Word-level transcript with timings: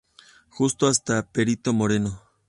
Justo 0.49 0.87
hasta 0.87 1.31
Perito 1.31 1.73
Moreno. 1.73 2.23